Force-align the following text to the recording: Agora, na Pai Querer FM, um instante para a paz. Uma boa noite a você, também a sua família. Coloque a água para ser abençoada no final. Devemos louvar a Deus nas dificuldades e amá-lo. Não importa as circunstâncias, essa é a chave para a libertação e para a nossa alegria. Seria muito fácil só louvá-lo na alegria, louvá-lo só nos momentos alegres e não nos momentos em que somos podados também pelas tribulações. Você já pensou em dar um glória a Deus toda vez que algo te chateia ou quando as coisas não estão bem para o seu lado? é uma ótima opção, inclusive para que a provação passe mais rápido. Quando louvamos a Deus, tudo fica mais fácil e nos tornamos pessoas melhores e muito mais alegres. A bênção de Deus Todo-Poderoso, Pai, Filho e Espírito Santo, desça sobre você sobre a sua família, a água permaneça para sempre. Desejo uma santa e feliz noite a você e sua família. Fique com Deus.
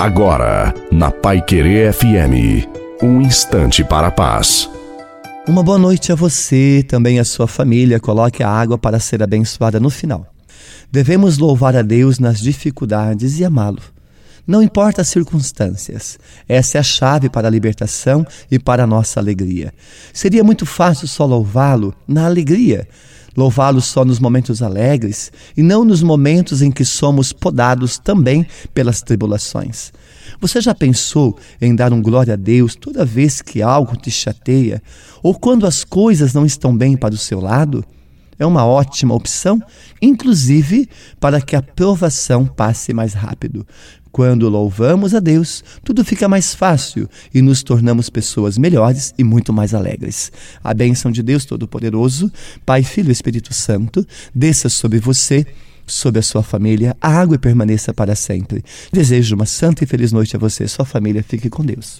Agora, 0.00 0.72
na 0.90 1.10
Pai 1.10 1.42
Querer 1.42 1.92
FM, 1.92 2.66
um 3.02 3.20
instante 3.20 3.84
para 3.84 4.06
a 4.06 4.10
paz. 4.10 4.66
Uma 5.46 5.62
boa 5.62 5.76
noite 5.76 6.10
a 6.10 6.14
você, 6.14 6.82
também 6.88 7.18
a 7.18 7.24
sua 7.24 7.46
família. 7.46 8.00
Coloque 8.00 8.42
a 8.42 8.48
água 8.48 8.78
para 8.78 8.98
ser 8.98 9.22
abençoada 9.22 9.78
no 9.78 9.90
final. 9.90 10.24
Devemos 10.90 11.36
louvar 11.36 11.76
a 11.76 11.82
Deus 11.82 12.18
nas 12.18 12.40
dificuldades 12.40 13.38
e 13.40 13.44
amá-lo. 13.44 13.82
Não 14.50 14.60
importa 14.60 15.00
as 15.00 15.06
circunstâncias, 15.06 16.18
essa 16.48 16.76
é 16.76 16.80
a 16.80 16.82
chave 16.82 17.28
para 17.28 17.46
a 17.46 17.50
libertação 17.52 18.26
e 18.50 18.58
para 18.58 18.82
a 18.82 18.86
nossa 18.86 19.20
alegria. 19.20 19.72
Seria 20.12 20.42
muito 20.42 20.66
fácil 20.66 21.06
só 21.06 21.24
louvá-lo 21.24 21.94
na 22.04 22.26
alegria, 22.26 22.88
louvá-lo 23.36 23.80
só 23.80 24.04
nos 24.04 24.18
momentos 24.18 24.60
alegres 24.60 25.30
e 25.56 25.62
não 25.62 25.84
nos 25.84 26.02
momentos 26.02 26.62
em 26.62 26.72
que 26.72 26.84
somos 26.84 27.32
podados 27.32 27.96
também 27.96 28.44
pelas 28.74 29.00
tribulações. 29.00 29.92
Você 30.40 30.60
já 30.60 30.74
pensou 30.74 31.38
em 31.62 31.72
dar 31.72 31.92
um 31.92 32.02
glória 32.02 32.34
a 32.34 32.36
Deus 32.36 32.74
toda 32.74 33.04
vez 33.04 33.40
que 33.40 33.62
algo 33.62 33.94
te 33.94 34.10
chateia 34.10 34.82
ou 35.22 35.32
quando 35.32 35.64
as 35.64 35.84
coisas 35.84 36.34
não 36.34 36.44
estão 36.44 36.76
bem 36.76 36.96
para 36.96 37.14
o 37.14 37.18
seu 37.18 37.38
lado? 37.38 37.84
é 38.40 38.46
uma 38.46 38.64
ótima 38.64 39.14
opção, 39.14 39.62
inclusive 40.00 40.88
para 41.20 41.42
que 41.42 41.54
a 41.54 41.60
provação 41.60 42.46
passe 42.46 42.94
mais 42.94 43.12
rápido. 43.12 43.66
Quando 44.12 44.48
louvamos 44.48 45.14
a 45.14 45.20
Deus, 45.20 45.62
tudo 45.84 46.04
fica 46.04 46.28
mais 46.28 46.54
fácil 46.54 47.08
e 47.32 47.40
nos 47.40 47.62
tornamos 47.62 48.10
pessoas 48.10 48.58
melhores 48.58 49.14
e 49.16 49.22
muito 49.22 49.52
mais 49.52 49.72
alegres. 49.72 50.32
A 50.62 50.74
bênção 50.74 51.10
de 51.12 51.22
Deus 51.22 51.44
Todo-Poderoso, 51.44 52.30
Pai, 52.66 52.82
Filho 52.82 53.10
e 53.10 53.12
Espírito 53.12 53.54
Santo, 53.54 54.06
desça 54.34 54.68
sobre 54.68 54.98
você 54.98 55.46
sobre 55.86 56.20
a 56.20 56.22
sua 56.22 56.42
família, 56.42 56.96
a 57.00 57.08
água 57.08 57.38
permaneça 57.38 57.92
para 57.92 58.14
sempre. 58.14 58.64
Desejo 58.92 59.34
uma 59.34 59.46
santa 59.46 59.82
e 59.82 59.86
feliz 59.86 60.12
noite 60.12 60.36
a 60.36 60.38
você 60.38 60.64
e 60.64 60.68
sua 60.68 60.84
família. 60.84 61.22
Fique 61.22 61.50
com 61.50 61.64
Deus. 61.64 61.98